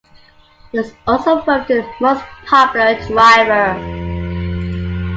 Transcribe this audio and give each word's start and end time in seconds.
He 0.71 0.79
was 0.79 0.91
also 1.05 1.41
voted 1.41 1.85
Most 1.99 2.23
Popular 2.47 2.99
Driver. 3.05 3.75